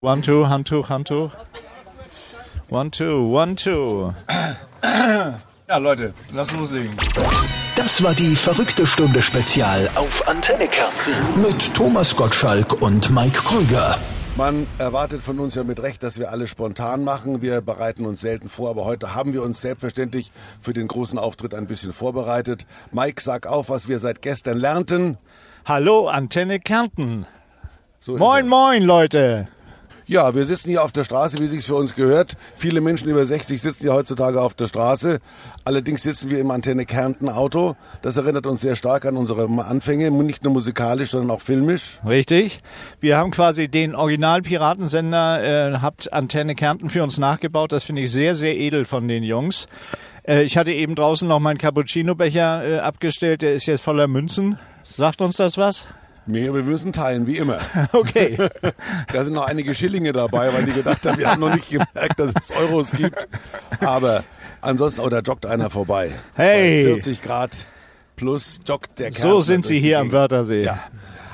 One, 0.00 0.22
two, 0.22 0.44
Handtuch, 0.48 0.90
Handtuch. 0.90 1.32
One, 2.70 2.88
two, 2.92 3.20
one, 3.20 3.56
two. 3.56 4.14
Ja, 4.80 5.76
Leute, 5.76 6.14
lass 6.32 6.52
loslegen. 6.52 6.96
Das 7.74 8.00
war 8.00 8.14
die 8.14 8.36
verrückte 8.36 8.86
Stunde 8.86 9.20
Spezial 9.22 9.90
auf 9.96 10.28
Antenne 10.28 10.68
Kärnten 10.68 11.42
mit 11.42 11.74
Thomas 11.74 12.14
Gottschalk 12.14 12.80
und 12.80 13.10
Mike 13.10 13.40
Krüger. 13.42 13.98
Man 14.36 14.68
erwartet 14.78 15.20
von 15.20 15.40
uns 15.40 15.56
ja 15.56 15.64
mit 15.64 15.82
Recht, 15.82 16.04
dass 16.04 16.20
wir 16.20 16.30
alle 16.30 16.46
spontan 16.46 17.02
machen. 17.02 17.42
Wir 17.42 17.60
bereiten 17.60 18.06
uns 18.06 18.20
selten 18.20 18.48
vor, 18.48 18.70
aber 18.70 18.84
heute 18.84 19.16
haben 19.16 19.32
wir 19.32 19.42
uns 19.42 19.60
selbstverständlich 19.60 20.30
für 20.60 20.74
den 20.74 20.86
großen 20.86 21.18
Auftritt 21.18 21.54
ein 21.54 21.66
bisschen 21.66 21.92
vorbereitet. 21.92 22.66
Mike, 22.92 23.20
sag 23.20 23.48
auf, 23.48 23.68
was 23.68 23.88
wir 23.88 23.98
seit 23.98 24.22
gestern 24.22 24.58
lernten. 24.58 25.18
Hallo, 25.64 26.06
Antenne 26.06 26.60
Kärnten. 26.60 27.26
So 27.98 28.16
Moin, 28.16 28.46
moin, 28.46 28.84
Leute. 28.84 29.48
Ja, 30.10 30.34
wir 30.34 30.46
sitzen 30.46 30.70
hier 30.70 30.82
auf 30.82 30.92
der 30.92 31.04
Straße, 31.04 31.38
wie 31.38 31.48
sich's 31.48 31.66
für 31.66 31.74
uns 31.74 31.94
gehört. 31.94 32.38
Viele 32.54 32.80
Menschen 32.80 33.10
über 33.10 33.26
60 33.26 33.60
sitzen 33.60 33.88
ja 33.88 33.92
heutzutage 33.92 34.40
auf 34.40 34.54
der 34.54 34.66
Straße. 34.66 35.18
Allerdings 35.66 36.02
sitzen 36.02 36.30
wir 36.30 36.38
im 36.38 36.50
Antenne 36.50 36.86
Kärnten 36.86 37.28
Auto. 37.28 37.76
Das 38.00 38.16
erinnert 38.16 38.46
uns 38.46 38.62
sehr 38.62 38.74
stark 38.74 39.04
an 39.04 39.18
unsere 39.18 39.46
Anfänge, 39.62 40.10
nicht 40.10 40.44
nur 40.44 40.54
musikalisch, 40.54 41.10
sondern 41.10 41.30
auch 41.30 41.42
filmisch. 41.42 42.00
Richtig. 42.06 42.56
Wir 43.00 43.18
haben 43.18 43.30
quasi 43.32 43.68
den 43.68 43.94
Original-Piratensender, 43.94 45.74
äh, 45.74 45.78
habt 45.82 46.10
Antenne 46.10 46.54
Kärnten 46.54 46.88
für 46.88 47.02
uns 47.02 47.18
nachgebaut. 47.18 47.72
Das 47.72 47.84
finde 47.84 48.00
ich 48.00 48.10
sehr, 48.10 48.34
sehr 48.34 48.56
edel 48.56 48.86
von 48.86 49.08
den 49.08 49.22
Jungs. 49.22 49.66
Äh, 50.26 50.44
ich 50.44 50.56
hatte 50.56 50.72
eben 50.72 50.94
draußen 50.94 51.28
noch 51.28 51.38
meinen 51.38 51.58
Cappuccino-Becher 51.58 52.64
äh, 52.66 52.78
abgestellt. 52.78 53.42
Der 53.42 53.52
ist 53.52 53.66
jetzt 53.66 53.82
voller 53.82 54.08
Münzen. 54.08 54.58
Sagt 54.84 55.20
uns 55.20 55.36
das 55.36 55.58
was? 55.58 55.86
Nee, 56.28 56.52
wir 56.52 56.62
müssen 56.62 56.92
teilen, 56.92 57.26
wie 57.26 57.38
immer. 57.38 57.58
Okay. 57.92 58.36
Da 59.12 59.24
sind 59.24 59.32
noch 59.32 59.46
einige 59.46 59.74
Schillinge 59.74 60.12
dabei, 60.12 60.52
weil 60.52 60.64
die 60.64 60.72
gedacht 60.72 61.04
haben, 61.06 61.18
wir 61.18 61.30
haben 61.30 61.40
noch 61.40 61.54
nicht 61.54 61.70
gemerkt, 61.70 62.20
dass 62.20 62.32
es 62.38 62.50
Euros 62.50 62.92
gibt. 62.92 63.26
Aber 63.80 64.22
ansonsten, 64.60 65.00
oh, 65.00 65.08
da 65.08 65.20
joggt 65.20 65.46
einer 65.46 65.70
vorbei. 65.70 66.10
Hey. 66.34 66.84
Bei 66.84 66.90
40 66.90 67.22
Grad 67.22 67.52
plus 68.16 68.60
joggt 68.66 68.98
der 68.98 69.12
so 69.12 69.20
Kärntner 69.22 69.42
sind 69.42 69.64
sie 69.64 69.80
hier 69.80 70.00
am. 70.00 70.12
Wörthersee. 70.12 70.64
Ja. 70.64 70.78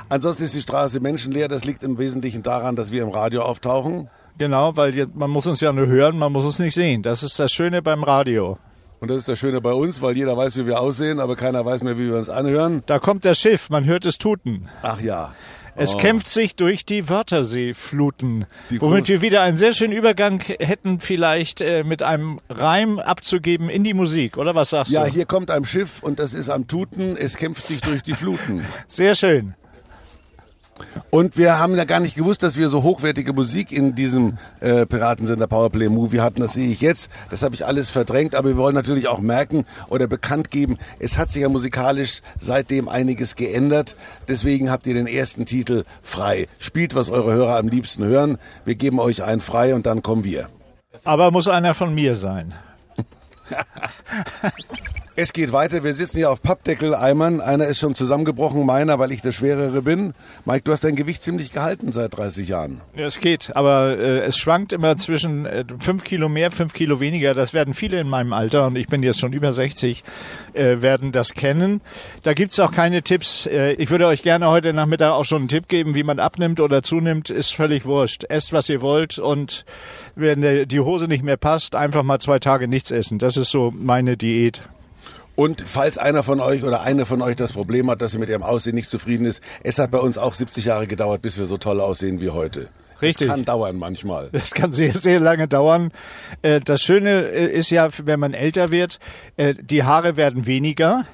Ansonsten 0.07 0.45
ist 0.45 0.55
die 0.55 0.61
Straße 0.61 1.01
menschenleer. 1.01 1.49
Das 1.49 1.65
liegt 1.65 1.83
im 1.83 1.97
Wesentlichen 1.97 2.41
daran, 2.41 2.77
dass 2.77 2.91
wir 2.91 3.01
im 3.01 3.09
Radio 3.09 3.41
auftauchen. 3.41 4.09
Genau, 4.37 4.77
weil 4.77 5.07
man 5.13 5.29
muss 5.29 5.45
uns 5.45 5.59
ja 5.59 5.73
nur 5.73 5.87
hören, 5.87 6.17
man 6.17 6.31
muss 6.31 6.45
uns 6.45 6.59
nicht 6.59 6.73
sehen. 6.73 7.03
Das 7.03 7.21
ist 7.21 7.37
das 7.37 7.51
Schöne 7.51 7.81
beim 7.81 8.03
Radio. 8.03 8.57
Und 9.05 9.09
das 9.11 9.17
ist 9.19 9.27
das 9.27 9.37
Schöne 9.37 9.61
bei 9.61 9.71
uns, 9.71 10.01
weil 10.01 10.17
jeder 10.17 10.35
weiß, 10.35 10.57
wie 10.57 10.65
wir 10.65 10.79
aussehen, 10.79 11.19
aber 11.19 11.35
keiner 11.35 11.63
weiß 11.63 11.83
mehr, 11.83 11.99
wie 11.99 12.07
wir 12.07 12.15
uns 12.17 12.27
anhören. 12.27 12.81
Da 12.87 12.97
kommt 12.97 13.23
das 13.23 13.37
Schiff, 13.37 13.69
man 13.69 13.85
hört 13.85 14.03
es 14.03 14.17
tuten. 14.17 14.67
Ach 14.81 14.99
ja. 14.99 15.35
Es 15.75 15.95
kämpft 15.95 16.27
sich 16.27 16.55
durch 16.55 16.87
die 16.87 17.07
Wörtherseefluten, 17.07 18.45
Die 18.71 18.81
womit 18.81 19.07
wir 19.07 19.21
wieder 19.21 19.43
einen 19.43 19.57
sehr 19.57 19.73
schönen 19.73 19.93
Übergang 19.93 20.39
hätten, 20.41 21.01
vielleicht 21.01 21.61
äh, 21.61 21.83
mit 21.83 22.01
einem 22.01 22.39
Reim 22.49 22.97
abzugeben 22.97 23.69
in 23.69 23.83
die 23.83 23.93
Musik, 23.93 24.37
oder 24.37 24.55
was 24.55 24.71
sagst 24.71 24.91
Ja, 24.91 25.03
du? 25.05 25.11
hier 25.11 25.25
kommt 25.27 25.51
ein 25.51 25.65
Schiff 25.65 26.01
und 26.01 26.17
das 26.17 26.33
ist 26.33 26.49
am 26.49 26.67
Tuten. 26.67 27.15
Es 27.15 27.37
kämpft 27.37 27.63
sich 27.67 27.81
durch 27.81 28.01
die 28.01 28.13
Fluten. 28.15 28.65
Sehr 28.87 29.13
schön. 29.13 29.53
Und 31.09 31.37
wir 31.37 31.57
haben 31.59 31.77
ja 31.77 31.85
gar 31.85 32.01
nicht 32.01 32.15
gewusst, 32.15 32.43
dass 32.43 32.57
wir 32.57 32.67
so 32.67 32.83
hochwertige 32.83 33.31
Musik 33.31 33.71
in 33.71 33.95
diesem 33.95 34.37
äh, 34.59 34.85
Piratensender 34.85 35.47
Powerplay 35.47 35.87
Movie 35.87 36.19
hatten. 36.19 36.41
Das 36.41 36.53
sehe 36.53 36.69
ich 36.69 36.81
jetzt. 36.81 37.09
Das 37.29 37.41
habe 37.43 37.55
ich 37.55 37.65
alles 37.65 37.89
verdrängt. 37.89 38.35
Aber 38.35 38.49
wir 38.49 38.57
wollen 38.57 38.75
natürlich 38.75 39.07
auch 39.07 39.19
merken 39.19 39.65
oder 39.87 40.07
bekannt 40.07 40.51
geben, 40.51 40.75
es 40.99 41.17
hat 41.17 41.31
sich 41.31 41.43
ja 41.43 41.49
musikalisch 41.49 42.21
seitdem 42.39 42.89
einiges 42.89 43.35
geändert. 43.35 43.95
Deswegen 44.27 44.69
habt 44.69 44.87
ihr 44.87 44.93
den 44.93 45.07
ersten 45.07 45.45
Titel 45.45 45.85
frei. 46.01 46.47
Spielt, 46.59 46.95
was 46.95 47.09
eure 47.09 47.33
Hörer 47.33 47.57
am 47.57 47.69
liebsten 47.69 48.03
hören. 48.03 48.37
Wir 48.65 48.75
geben 48.75 48.99
euch 48.99 49.23
einen 49.23 49.41
frei 49.41 49.73
und 49.75 49.85
dann 49.85 50.01
kommen 50.01 50.25
wir. 50.25 50.49
Aber 51.05 51.31
muss 51.31 51.47
einer 51.47 51.73
von 51.73 51.95
mir 51.95 52.17
sein. 52.17 52.53
Es 55.17 55.31
geht 55.31 55.53
weiter. 55.53 55.81
Wir 55.85 55.93
sitzen 55.93 56.17
hier 56.17 56.29
auf 56.29 56.41
Pappdeckel-Eimern. 56.41 57.39
Einer 57.39 57.67
ist 57.67 57.79
schon 57.79 57.95
zusammengebrochen, 57.95 58.65
meiner, 58.65 58.99
weil 58.99 59.13
ich 59.13 59.21
der 59.21 59.31
Schwerere 59.31 59.81
bin. 59.81 60.13
Mike, 60.43 60.63
du 60.65 60.73
hast 60.73 60.83
dein 60.83 60.97
Gewicht 60.97 61.23
ziemlich 61.23 61.53
gehalten 61.53 61.93
seit 61.93 62.17
30 62.17 62.49
Jahren. 62.49 62.81
Ja, 62.97 63.05
es 63.05 63.21
geht, 63.21 63.55
aber 63.55 63.97
äh, 63.97 64.25
es 64.25 64.37
schwankt 64.37 64.73
immer 64.73 64.97
zwischen 64.97 65.45
äh, 65.45 65.63
fünf 65.79 66.03
Kilo 66.03 66.27
mehr, 66.27 66.51
fünf 66.51 66.73
Kilo 66.73 66.99
weniger. 66.99 67.33
Das 67.33 67.53
werden 67.53 67.73
viele 67.73 67.97
in 68.01 68.09
meinem 68.09 68.33
Alter 68.33 68.67
und 68.67 68.75
ich 68.75 68.87
bin 68.87 69.03
jetzt 69.03 69.21
schon 69.21 69.31
über 69.31 69.53
60, 69.53 70.03
äh, 70.51 70.81
werden 70.81 71.13
das 71.13 71.33
kennen. 71.33 71.79
Da 72.23 72.33
gibt's 72.33 72.59
auch 72.59 72.73
keine 72.73 73.01
Tipps. 73.01 73.45
Äh, 73.45 73.71
ich 73.75 73.89
würde 73.91 74.07
euch 74.07 74.21
gerne 74.21 74.49
heute 74.49 74.73
Nachmittag 74.73 75.13
auch 75.13 75.23
schon 75.23 75.43
einen 75.43 75.47
Tipp 75.47 75.69
geben, 75.69 75.95
wie 75.95 76.03
man 76.03 76.19
abnimmt 76.19 76.59
oder 76.59 76.83
zunimmt, 76.83 77.29
ist 77.29 77.55
völlig 77.55 77.85
wurscht. 77.85 78.25
Esst, 78.25 78.51
was 78.51 78.67
ihr 78.67 78.81
wollt 78.81 79.17
und 79.17 79.63
wenn 80.17 80.67
die 80.67 80.79
Hose 80.81 81.07
nicht 81.07 81.23
mehr 81.23 81.37
passt, 81.37 81.73
einfach 81.73 82.03
mal 82.03 82.19
zwei 82.19 82.39
Tage 82.39 82.67
nichts 82.67 82.91
essen. 82.91 83.17
Das 83.17 83.37
ist 83.37 83.51
so 83.51 83.71
meine 83.73 84.17
Diät. 84.17 84.61
Und 85.35 85.61
falls 85.65 85.97
einer 85.97 86.23
von 86.23 86.39
euch 86.39 86.63
oder 86.63 86.81
eine 86.81 87.05
von 87.05 87.21
euch 87.21 87.35
das 87.35 87.53
Problem 87.53 87.89
hat, 87.89 88.01
dass 88.01 88.13
sie 88.13 88.19
mit 88.19 88.29
ihrem 88.29 88.43
Aussehen 88.43 88.75
nicht 88.75 88.89
zufrieden 88.89 89.25
ist, 89.25 89.41
es 89.63 89.79
hat 89.79 89.91
bei 89.91 89.97
uns 89.99 90.17
auch 90.17 90.33
70 90.33 90.65
Jahre 90.65 90.87
gedauert, 90.87 91.21
bis 91.21 91.37
wir 91.37 91.45
so 91.45 91.57
toll 91.57 91.81
aussehen 91.81 92.21
wie 92.21 92.29
heute. 92.29 92.69
Richtig. 93.01 93.27
Das 93.27 93.35
kann 93.35 93.45
dauern 93.45 93.75
manchmal. 93.75 94.29
Das 94.31 94.51
kann 94.53 94.71
sehr, 94.71 94.93
sehr 94.93 95.19
lange 95.19 95.47
dauern. 95.49 95.91
Äh, 96.41 96.61
Das 96.61 96.81
Schöne 96.81 97.27
äh, 97.29 97.47
ist 97.47 97.69
ja, 97.69 97.89
wenn 98.03 98.19
man 98.19 98.33
älter 98.33 98.71
wird, 98.71 98.99
äh, 99.35 99.53
die 99.59 99.83
Haare 99.83 100.15
werden 100.15 100.45
weniger. 100.45 101.05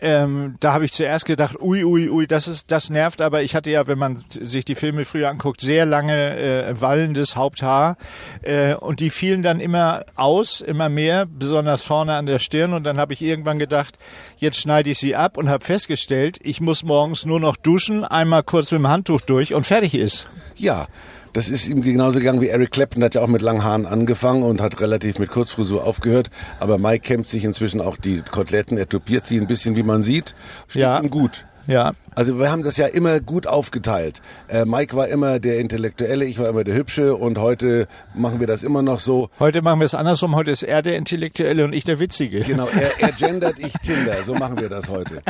Ähm, 0.00 0.54
da 0.60 0.72
habe 0.72 0.84
ich 0.84 0.92
zuerst 0.92 1.24
gedacht, 1.24 1.60
ui, 1.60 1.82
ui, 1.82 2.08
ui, 2.08 2.26
das 2.26 2.46
ist, 2.46 2.70
das 2.70 2.88
nervt, 2.88 3.20
aber 3.20 3.42
ich 3.42 3.54
hatte 3.54 3.70
ja, 3.70 3.86
wenn 3.88 3.98
man 3.98 4.24
sich 4.30 4.64
die 4.64 4.76
Filme 4.76 5.04
früher 5.04 5.28
anguckt, 5.28 5.60
sehr 5.60 5.86
lange 5.86 6.36
äh, 6.36 6.80
wallendes 6.80 7.34
Haupthaar 7.34 7.96
äh, 8.42 8.74
und 8.74 9.00
die 9.00 9.10
fielen 9.10 9.42
dann 9.42 9.58
immer 9.58 10.04
aus, 10.14 10.60
immer 10.60 10.88
mehr, 10.88 11.26
besonders 11.26 11.82
vorne 11.82 12.14
an 12.14 12.26
der 12.26 12.38
Stirn 12.38 12.74
und 12.74 12.84
dann 12.84 12.98
habe 12.98 13.12
ich 13.12 13.22
irgendwann 13.22 13.58
gedacht, 13.58 13.98
jetzt 14.36 14.60
schneide 14.60 14.90
ich 14.90 14.98
sie 14.98 15.16
ab 15.16 15.36
und 15.36 15.48
habe 15.48 15.64
festgestellt, 15.64 16.38
ich 16.42 16.60
muss 16.60 16.84
morgens 16.84 17.26
nur 17.26 17.40
noch 17.40 17.56
duschen, 17.56 18.04
einmal 18.04 18.44
kurz 18.44 18.70
mit 18.70 18.78
dem 18.78 18.88
Handtuch 18.88 19.20
durch 19.22 19.52
und 19.52 19.64
fertig 19.64 19.94
ist. 19.94 20.28
Ja, 20.54 20.86
das 21.32 21.48
ist 21.48 21.68
ihm 21.68 21.82
genauso 21.82 22.18
gegangen 22.18 22.40
wie 22.40 22.48
Eric 22.48 22.72
Clapton, 22.72 23.04
hat 23.04 23.14
ja 23.14 23.20
auch 23.20 23.28
mit 23.28 23.42
langen 23.42 23.62
Haaren 23.62 23.86
angefangen 23.86 24.42
und 24.42 24.60
hat 24.60 24.80
relativ 24.80 25.18
mit 25.18 25.30
Kurzfrisur 25.30 25.84
aufgehört. 25.84 26.30
Aber 26.58 26.78
Mike 26.78 27.06
kämmt 27.06 27.28
sich 27.28 27.44
inzwischen 27.44 27.80
auch 27.80 27.96
die 27.96 28.22
Koteletten, 28.22 28.78
er 28.78 28.88
tupiert 28.88 29.26
sie 29.26 29.38
ein 29.38 29.46
bisschen, 29.46 29.76
wie 29.76 29.82
man 29.88 30.02
sieht. 30.02 30.36
Steht 30.68 30.82
Ja. 30.82 31.00
ihm 31.00 31.10
gut. 31.10 31.44
Ja, 31.66 31.92
Also 32.14 32.38
wir 32.38 32.50
haben 32.50 32.62
das 32.62 32.78
ja 32.78 32.86
immer 32.86 33.20
gut 33.20 33.46
aufgeteilt. 33.46 34.22
Äh, 34.48 34.64
Mike 34.64 34.96
war 34.96 35.06
immer 35.08 35.38
der 35.38 35.58
Intellektuelle, 35.58 36.24
ich 36.24 36.38
war 36.38 36.48
immer 36.48 36.64
der 36.64 36.74
Hübsche 36.74 37.14
und 37.14 37.36
heute 37.36 37.88
machen 38.14 38.40
wir 38.40 38.46
das 38.46 38.62
immer 38.62 38.80
noch 38.80 39.00
so. 39.00 39.28
Heute 39.38 39.60
machen 39.60 39.78
wir 39.80 39.84
es 39.84 39.94
andersrum. 39.94 40.34
Heute 40.34 40.50
ist 40.50 40.62
er 40.62 40.80
der 40.80 40.96
Intellektuelle 40.96 41.64
und 41.66 41.74
ich 41.74 41.84
der 41.84 42.00
Witzige. 42.00 42.40
Genau, 42.40 42.66
er, 42.80 43.02
er 43.02 43.12
gendert, 43.12 43.58
ich 43.58 43.74
Tinder. 43.84 44.14
So 44.24 44.34
machen 44.34 44.58
wir 44.58 44.70
das 44.70 44.88
heute. 44.88 45.20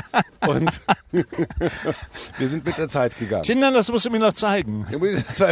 Und 0.47 0.81
wir 2.39 2.49
sind 2.49 2.65
mit 2.65 2.79
der 2.79 2.87
Zeit 2.87 3.19
gegangen. 3.19 3.43
Tindern, 3.43 3.75
das 3.75 3.91
musst 3.91 4.07
du 4.07 4.11
mir 4.11 4.21
noch 4.21 4.35
zeigen. 4.35 4.87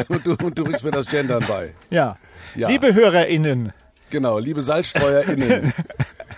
Und 0.08 0.24
du, 0.24 0.36
und 0.40 0.56
du 0.56 0.62
bringst 0.62 0.84
mir 0.84 0.92
das 0.92 1.06
Gendern 1.06 1.44
bei. 1.48 1.74
Ja. 1.90 2.16
Ja. 2.54 2.68
Liebe 2.68 2.94
HörerInnen, 2.94 3.72
Genau, 4.08 4.38
liebe 4.38 4.62
SalzstreuerInnen. 4.62 5.72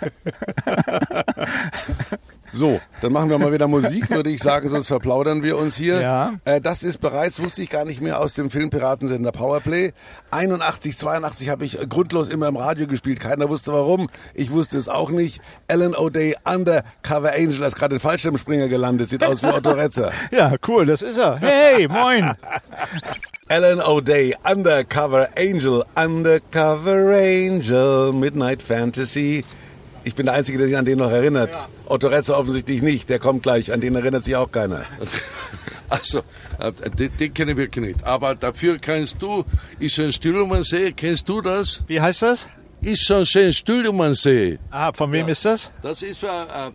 So, 2.58 2.80
dann 3.02 3.12
machen 3.12 3.30
wir 3.30 3.38
mal 3.38 3.52
wieder 3.52 3.68
Musik, 3.68 4.10
würde 4.10 4.30
ich 4.30 4.42
sagen, 4.42 4.68
sonst 4.68 4.88
verplaudern 4.88 5.44
wir 5.44 5.56
uns 5.56 5.76
hier. 5.76 6.00
Ja. 6.00 6.32
Äh, 6.44 6.60
das 6.60 6.82
ist 6.82 6.98
bereits, 6.98 7.40
wusste 7.40 7.62
ich 7.62 7.70
gar 7.70 7.84
nicht 7.84 8.00
mehr, 8.00 8.18
aus 8.18 8.34
dem 8.34 8.50
Filmpiratensender 8.50 9.30
Powerplay. 9.30 9.92
81, 10.32 10.98
82 10.98 11.50
habe 11.50 11.64
ich 11.64 11.78
grundlos 11.88 12.28
immer 12.28 12.48
im 12.48 12.56
Radio 12.56 12.88
gespielt. 12.88 13.20
Keiner 13.20 13.48
wusste 13.48 13.72
warum. 13.72 14.10
Ich 14.34 14.50
wusste 14.50 14.76
es 14.76 14.88
auch 14.88 15.10
nicht. 15.10 15.40
Alan 15.68 15.94
O'Day, 15.94 16.34
Undercover 16.52 17.32
Angel, 17.32 17.62
ist 17.62 17.76
gerade 17.76 17.94
in 17.94 18.00
Fallschirmspringer 18.00 18.66
gelandet. 18.66 19.08
Sieht 19.08 19.22
aus 19.22 19.40
wie 19.44 19.46
Otto 19.46 19.70
Retzer. 19.70 20.10
ja, 20.32 20.56
cool, 20.66 20.84
das 20.84 21.02
ist 21.02 21.18
er. 21.18 21.38
Hey, 21.38 21.86
moin. 21.86 22.34
Alan 23.48 23.80
O'Day, 23.80 24.34
Undercover 24.50 25.28
Angel, 25.36 25.84
Undercover 25.94 27.14
Angel, 27.14 28.12
Midnight 28.12 28.62
Fantasy. 28.62 29.44
Ich 30.08 30.14
bin 30.14 30.24
der 30.24 30.34
Einzige, 30.36 30.56
der 30.56 30.68
sich 30.68 30.76
an 30.78 30.86
den 30.86 30.96
noch 30.96 31.10
erinnert. 31.10 31.54
Otto 31.84 32.08
Retzer 32.08 32.38
offensichtlich 32.38 32.80
nicht. 32.80 33.10
Der 33.10 33.18
kommt 33.18 33.42
gleich. 33.42 33.74
An 33.74 33.82
den 33.82 33.94
erinnert 33.94 34.24
sich 34.24 34.34
auch 34.36 34.50
keiner. 34.50 34.84
Also, 35.90 36.18
äh, 36.58 36.70
den, 36.98 37.16
den 37.16 37.32
kenne 37.32 37.52
ich 37.52 37.56
wirklich 37.56 37.82
nicht. 37.82 38.04
Aber 38.04 38.34
dafür 38.34 38.78
kennst 38.78 39.22
du, 39.22 39.42
ist 39.78 39.94
schon 39.94 40.12
still 40.12 40.38
um 40.38 40.50
den 40.50 40.62
See, 40.62 40.92
kennst 40.92 41.26
du 41.30 41.40
das? 41.40 41.82
Wie 41.86 41.98
heißt 41.98 42.20
das? 42.20 42.46
Ist 42.82 43.06
schon 43.06 43.24
schön 43.24 43.54
still 43.54 43.88
um 43.88 43.96
den 43.96 44.12
See. 44.12 44.58
Ah, 44.70 44.92
von 44.92 45.10
wem 45.12 45.28
ist 45.28 45.46
das? 45.46 45.70
Das 45.80 46.02
ist 46.02 46.18
für 46.18 46.26
äh, 46.26 46.70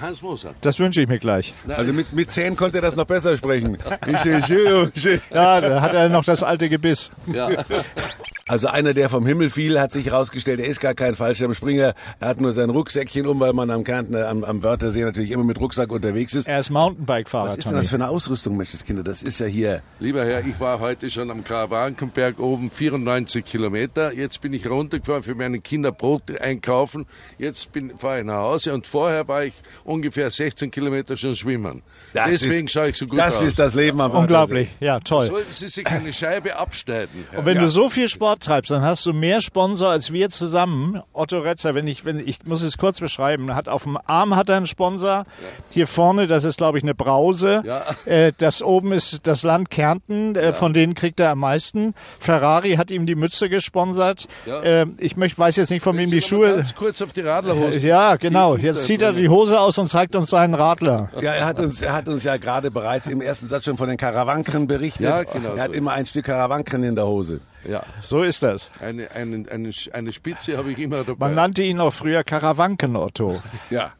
Hans 0.00 0.22
Moser. 0.22 0.56
Das 0.60 0.80
wünsche 0.80 1.02
ich 1.02 1.06
mir 1.06 1.20
gleich. 1.20 1.54
Also 1.68 1.92
mit, 1.92 2.12
mit 2.12 2.32
zehn 2.32 2.56
konnte 2.56 2.78
er 2.78 2.82
das 2.82 2.96
noch 2.96 3.04
besser 3.06 3.36
sprechen. 3.36 3.78
Ich, 4.06 4.24
ich, 4.24 4.50
ich, 4.50 5.06
ich. 5.06 5.20
Ja, 5.30 5.60
da 5.60 5.80
hat 5.80 5.94
er 5.94 6.08
noch 6.08 6.24
das 6.24 6.42
alte 6.42 6.68
Gebiss. 6.68 7.12
Ja. 7.32 7.48
Also 8.48 8.68
einer, 8.68 8.94
der 8.94 9.10
vom 9.10 9.26
Himmel 9.26 9.50
fiel, 9.50 9.78
hat 9.78 9.92
sich 9.92 10.06
herausgestellt, 10.06 10.58
er 10.58 10.66
ist 10.66 10.80
gar 10.80 10.94
kein 10.94 11.14
Fallschirmspringer. 11.14 11.94
Er 12.18 12.28
hat 12.28 12.40
nur 12.40 12.54
sein 12.54 12.70
Rucksäckchen 12.70 13.26
um, 13.26 13.38
weil 13.40 13.52
man 13.52 13.70
am 13.70 13.84
Kärntner, 13.84 14.26
am, 14.26 14.42
am 14.42 14.62
Wörthersee 14.62 15.04
natürlich 15.04 15.30
immer 15.32 15.44
mit 15.44 15.60
Rucksack 15.60 15.92
unterwegs 15.92 16.32
ist. 16.32 16.48
Er 16.48 16.58
ist 16.58 16.70
Mountainbike-Fahrer, 16.70 17.48
Was 17.48 17.56
ist 17.56 17.66
denn 17.68 17.76
das 17.76 17.90
für 17.90 17.96
eine 17.96 18.08
Ausrüstung, 18.08 18.56
Menschenskinder? 18.56 19.02
Das 19.02 19.22
ist 19.22 19.38
ja 19.40 19.46
hier. 19.46 19.82
Lieber 20.00 20.24
Herr, 20.24 20.40
ich 20.46 20.58
war 20.60 20.80
heute 20.80 21.10
schon 21.10 21.30
am 21.30 21.44
Karawankenberg 21.44 22.38
oben 22.40 22.70
94 22.70 23.44
Kilometer. 23.44 24.14
Jetzt 24.14 24.40
bin 24.40 24.54
ich 24.54 24.66
runtergefahren 24.66 25.22
für 25.22 25.34
meine 25.34 25.60
Kinder 25.60 25.92
Brot 25.92 26.22
einkaufen. 26.40 27.04
Jetzt 27.38 27.70
bin, 27.72 27.98
fahre 27.98 28.20
ich 28.20 28.24
nach 28.24 28.38
Hause 28.38 28.72
und 28.72 28.86
vorher 28.86 29.28
war 29.28 29.44
ich 29.44 29.52
ungefähr 29.84 30.30
16 30.30 30.70
Kilometer 30.70 31.18
schon 31.18 31.34
schwimmen. 31.34 31.82
Das 32.14 32.30
Deswegen 32.30 32.64
ist, 32.66 32.72
schaue 32.72 32.88
ich 32.88 32.96
so 32.96 33.06
gut 33.06 33.18
Das 33.18 33.36
aus. 33.36 33.42
ist 33.42 33.58
das 33.58 33.74
Leben 33.74 34.00
am 34.00 34.12
Unglaublich, 34.12 34.70
ja, 34.80 35.00
toll. 35.00 35.26
Sollten 35.26 35.52
Sie 35.52 35.68
sich 35.68 35.86
eine 35.86 36.14
Scheibe 36.14 36.56
abschneiden. 36.56 37.26
Herr. 37.30 37.40
Und 37.40 37.44
wenn 37.46 37.58
du 37.58 37.68
so 37.68 37.90
viel 37.90 38.08
Sport 38.08 38.37
treibst, 38.38 38.70
dann 38.70 38.82
hast 38.82 39.04
du 39.06 39.12
mehr 39.12 39.40
Sponsor 39.40 39.88
als 39.90 40.12
wir 40.12 40.28
zusammen. 40.30 41.02
Otto 41.12 41.38
Retzer, 41.38 41.74
wenn 41.74 41.86
ich, 41.86 42.04
wenn 42.04 42.18
ich 42.26 42.44
muss 42.44 42.62
es 42.62 42.78
kurz 42.78 43.00
beschreiben, 43.00 43.54
hat 43.54 43.68
auf 43.68 43.84
dem 43.84 43.98
Arm 44.06 44.36
hat 44.36 44.48
er 44.48 44.56
einen 44.56 44.66
Sponsor. 44.66 45.24
Hier 45.70 45.86
vorne, 45.86 46.26
das 46.26 46.44
ist 46.44 46.58
glaube 46.58 46.78
ich 46.78 46.84
eine 46.84 46.94
Brause. 46.94 47.62
Ja. 47.64 47.82
Äh, 48.04 48.32
das 48.38 48.62
oben 48.62 48.92
ist 48.92 49.26
das 49.26 49.42
Land 49.42 49.70
Kärnten. 49.70 50.36
Äh, 50.36 50.52
Von 50.54 50.72
denen 50.72 50.94
kriegt 50.94 51.20
er 51.20 51.30
am 51.30 51.40
meisten. 51.40 51.94
Ferrari 52.18 52.74
hat 52.76 52.90
ihm 52.90 53.06
die 53.06 53.14
Mütze 53.14 53.48
gesponsert. 53.48 54.26
Ja. 54.46 54.60
Äh, 54.62 54.86
ich 54.98 55.16
möchte, 55.16 55.38
weiß 55.38 55.56
jetzt 55.56 55.70
nicht, 55.70 55.82
von 55.82 55.96
wem 55.96 56.10
die 56.10 56.20
Schuhe. 56.20 56.56
Ganz 56.56 56.74
kurz 56.74 57.02
auf 57.02 57.12
die 57.12 57.20
Radlerhose. 57.22 57.78
Ja, 57.80 58.16
genau. 58.16 58.56
Jetzt 58.56 58.84
zieht 58.84 59.02
er 59.02 59.12
die 59.12 59.28
Hose 59.28 59.60
aus 59.60 59.78
und 59.78 59.88
zeigt 59.88 60.16
uns 60.16 60.30
seinen 60.30 60.54
Radler. 60.54 61.10
Ja, 61.20 61.32
er 61.32 61.46
hat 61.46 61.58
uns, 61.60 61.82
er 61.82 61.92
hat 61.92 62.08
uns 62.08 62.24
ja 62.24 62.36
gerade 62.36 62.70
bereits 62.70 63.06
im 63.06 63.20
ersten 63.20 63.46
Satz 63.48 63.64
schon 63.64 63.76
von 63.76 63.88
den 63.88 63.96
Karawanken 63.96 64.66
berichtet. 64.66 65.02
Ja, 65.06 65.22
genau 65.22 65.54
Er 65.54 65.62
hat 65.62 65.70
so. 65.70 65.76
immer 65.76 65.92
ein 65.92 66.06
Stück 66.06 66.24
Karawanken 66.26 66.82
in 66.82 66.94
der 66.94 67.06
Hose. 67.06 67.40
Ja, 67.68 67.82
So 68.00 68.22
ist 68.22 68.42
das. 68.42 68.70
eine, 68.80 69.10
eine, 69.12 69.44
eine, 69.50 69.70
eine 69.92 70.12
Spitze 70.12 70.56
habe 70.56 70.72
ich 70.72 70.78
immer 70.78 71.04
dabei. 71.04 71.26
Man 71.26 71.34
nannte 71.34 71.62
ihn 71.62 71.80
auch 71.80 71.92
früher 71.92 72.24
Karawanken 72.24 72.96
Otto. 72.96 73.42
Ja. 73.70 73.92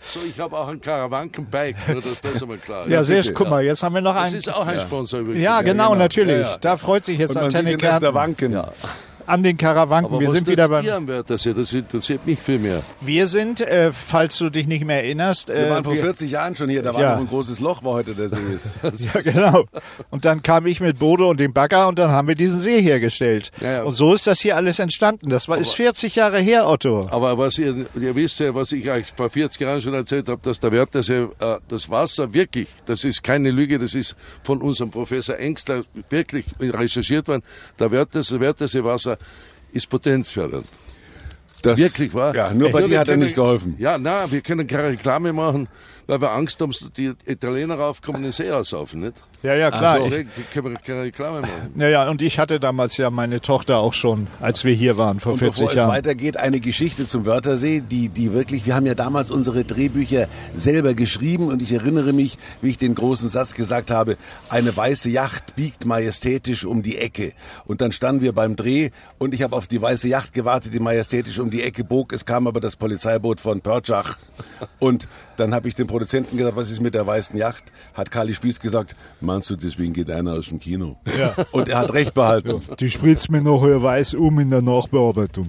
So, 0.00 0.20
ich 0.28 0.38
habe 0.38 0.56
auch 0.56 0.68
ein 0.68 0.80
Karawankenbike, 0.80 1.76
nur 1.88 1.96
dass 2.02 2.20
das 2.20 2.42
einmal 2.42 2.58
klar 2.58 2.84
ist. 2.84 2.90
Ja, 2.92 3.02
sehr, 3.02 3.22
guck 3.32 3.48
mal, 3.48 3.62
jetzt 3.64 3.82
haben 3.82 3.94
wir 3.94 4.00
noch 4.02 4.14
Das 4.14 4.24
einen. 4.24 4.36
ist 4.36 4.52
auch 4.52 4.66
ein 4.66 4.78
Sponsor 4.80 5.20
übrigens. 5.20 5.42
Ja, 5.42 5.62
genau, 5.62 5.90
genau. 5.90 5.94
natürlich. 6.02 6.40
Ja, 6.42 6.52
ja. 6.52 6.58
Da 6.58 6.76
freut 6.76 7.04
sich 7.04 7.18
jetzt 7.18 7.36
Antenne 7.36 7.76
Kärnten 7.76 8.12
wanken. 8.12 8.60
An 9.26 9.42
den 9.42 9.56
Karawanken. 9.56 10.10
Aber 10.12 10.20
wir 10.20 10.28
was 10.28 10.34
sind 10.34 10.48
wieder 10.48 10.68
beim. 10.68 10.84
Ihr 10.84 10.96
am 10.96 11.08
Wörthersee? 11.08 11.54
Das 11.54 11.72
interessiert 11.72 12.26
mich 12.26 12.38
viel 12.38 12.58
mehr. 12.58 12.82
Wir 13.00 13.26
sind, 13.26 13.60
äh, 13.60 13.92
falls 13.92 14.38
du 14.38 14.50
dich 14.50 14.66
nicht 14.66 14.84
mehr 14.84 15.02
erinnerst, 15.04 15.48
Wir 15.48 15.56
äh, 15.56 15.70
waren 15.70 15.84
vor 15.84 15.94
wir- 15.94 16.00
40 16.02 16.30
Jahren 16.30 16.56
schon 16.56 16.68
hier, 16.68 16.82
da 16.82 16.94
war 16.94 17.00
Ja. 17.00 17.12
noch 17.14 17.20
ein 17.20 17.28
großes 17.28 17.60
Loch, 17.60 17.82
wo 17.82 17.92
heute 17.92 18.14
der 18.14 18.28
See 18.28 18.38
ist. 18.54 18.80
ja 19.14 19.20
genau. 19.20 19.64
Und 20.10 20.24
dann 20.24 20.42
kam 20.42 20.66
ich 20.66 20.80
mit 20.80 20.98
Bodo 20.98 21.30
und 21.30 21.40
dem 21.40 21.52
Bagger 21.52 21.88
und 21.88 21.98
dann 21.98 22.10
haben 22.10 22.28
wir 22.28 22.34
diesen 22.34 22.58
See 22.58 22.80
hergestellt. 22.82 23.50
Ja, 23.60 23.72
ja. 23.72 23.82
Und 23.84 23.92
so 23.92 24.12
ist 24.14 24.26
das 24.26 24.40
hier 24.40 24.56
alles 24.56 24.78
entstanden. 24.78 25.30
Das 25.30 25.48
war 25.48 25.58
ist 25.58 25.74
40 25.74 26.16
Jahre 26.16 26.38
her, 26.40 26.68
Otto. 26.68 27.08
Aber 27.10 27.38
was 27.38 27.58
ihr, 27.58 27.86
ihr 28.00 28.14
wisst 28.16 28.40
ja, 28.40 28.54
was 28.54 28.72
ich 28.72 28.90
euch 28.90 29.06
vor 29.16 29.30
40 29.30 29.60
Jahren 29.60 29.80
schon 29.80 29.94
erzählt 29.94 30.28
habe, 30.28 30.40
dass 30.42 30.60
der 30.60 30.72
Wörthersee, 30.72 31.28
äh, 31.40 31.58
das 31.68 31.88
Wasser 31.90 32.32
wirklich, 32.34 32.68
das 32.86 33.04
ist 33.04 33.22
keine 33.22 33.50
Lüge, 33.50 33.78
das 33.78 33.94
ist 33.94 34.16
von 34.42 34.60
unserem 34.62 34.90
Professor 34.90 35.36
Engstler 35.38 35.84
wirklich 36.10 36.46
recherchiert 36.60 37.28
worden, 37.28 37.42
der 37.78 37.90
Wörthersee, 37.92 38.40
Wörthersee-Wasser 38.40 39.18
ist 39.72 39.88
potenzfördernd. 39.88 40.66
Das, 41.62 41.78
Wirklich 41.78 42.12
wahr? 42.12 42.34
Ja, 42.34 42.52
nur 42.52 42.70
bei 42.70 42.80
Ja, 42.80 42.86
dir 42.88 42.98
hat 43.00 43.08
er 43.08 43.16
nicht 43.16 43.36
geholfen. 43.36 43.76
Ja, 43.78 43.96
na, 43.96 44.30
wir 44.32 44.40
können 44.40 44.66
keine 44.66 44.88
Reklame 44.88 45.32
machen, 45.32 45.68
weil 46.08 46.20
wir 46.20 46.32
Angst 46.32 46.60
haben, 46.60 46.72
dass 46.72 46.90
die 46.92 47.12
Italiener 47.24 47.76
raufkommen 47.76 48.18
und 48.18 48.22
den 48.24 48.32
See 48.32 48.50
aussaufen, 48.50 49.00
nicht? 49.00 49.14
Ja, 49.42 49.54
ja, 49.54 49.70
klar. 49.70 50.00
so, 50.00 50.06
ich, 50.06 50.26
die 50.36 50.42
können 50.52 50.70
wir 50.70 50.74
keine 50.76 51.02
Reklame 51.02 51.40
machen. 51.40 51.72
ja, 51.76 51.88
ja, 51.88 52.08
und 52.08 52.22
ich 52.22 52.38
hatte 52.38 52.60
damals 52.60 52.96
ja 52.96 53.10
meine 53.10 53.40
Tochter 53.40 53.78
auch 53.78 53.92
schon, 53.92 54.28
als 54.40 54.64
wir 54.64 54.72
hier 54.74 54.96
waren, 54.98 55.18
vor 55.18 55.32
Und 55.32 55.38
40 55.38 55.58
bevor 55.58 55.70
es 55.70 55.76
Jahren. 55.76 55.90
weitergeht, 55.90 56.36
eine 56.36 56.60
Geschichte 56.60 57.08
zum 57.08 57.26
Wörthersee, 57.26 57.80
die, 57.80 58.08
die 58.08 58.32
wirklich, 58.32 58.66
wir 58.66 58.76
haben 58.76 58.86
ja 58.86 58.94
damals 58.94 59.30
unsere 59.30 59.64
Drehbücher 59.64 60.28
selber 60.54 60.94
geschrieben 60.94 61.48
und 61.48 61.60
ich 61.60 61.72
erinnere 61.72 62.12
mich, 62.12 62.38
wie 62.60 62.70
ich 62.70 62.76
den 62.76 62.94
großen 62.94 63.28
Satz 63.28 63.54
gesagt 63.54 63.90
habe, 63.90 64.16
eine 64.48 64.76
weiße 64.76 65.10
Yacht 65.10 65.56
biegt 65.56 65.86
majestätisch 65.86 66.64
um 66.64 66.82
die 66.82 66.98
Ecke. 66.98 67.32
Und 67.64 67.80
dann 67.80 67.90
standen 67.92 68.22
wir 68.22 68.32
beim 68.32 68.54
Dreh 68.54 68.90
und 69.18 69.34
ich 69.34 69.42
habe 69.42 69.56
auf 69.56 69.66
die 69.66 69.82
weiße 69.82 70.08
Yacht 70.08 70.32
gewartet, 70.32 70.72
die 70.72 70.80
majestätisch 70.80 71.38
um 71.40 71.50
die 71.50 71.62
Ecke 71.62 71.82
bog. 71.84 72.12
Es 72.12 72.24
kam 72.24 72.46
aber 72.46 72.60
das 72.60 72.76
Polizeiboot 72.76 73.40
von 73.40 73.60
Pörtschach. 73.60 74.18
Und 74.78 75.08
dann 75.36 75.54
habe 75.54 75.68
ich 75.68 75.74
dem 75.74 75.86
Produzenten 75.86 76.36
gesagt, 76.36 76.56
was 76.56 76.70
ist 76.70 76.80
mit 76.80 76.94
der 76.94 77.06
weißen 77.06 77.36
Yacht? 77.36 77.64
Hat 77.94 78.10
Kali 78.10 78.34
Spieß 78.34 78.60
gesagt, 78.60 78.94
meinst 79.32 79.50
du, 79.50 79.56
deswegen 79.56 79.92
geht 79.92 80.10
einer 80.10 80.34
aus 80.34 80.48
dem 80.48 80.58
Kino? 80.58 80.96
Ja. 81.18 81.34
Und 81.52 81.68
er 81.68 81.78
hat 81.78 81.92
recht 81.92 82.14
behalten. 82.14 82.60
Die 82.78 82.90
spritzt 82.90 83.30
mir 83.30 83.42
nachher 83.42 83.82
weiß 83.82 84.14
um 84.14 84.38
in 84.38 84.50
der 84.50 84.62
Nachbearbeitung. 84.62 85.48